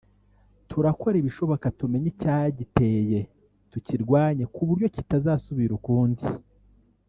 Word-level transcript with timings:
turakora 0.69 1.15
ibishoboka 1.21 1.65
tumenye 1.77 2.07
icyagiteye 2.13 3.19
tukirwanye 3.71 4.43
kuburyo 4.53 4.87
kitazasubira 4.95 5.73
ukundi 5.79 6.25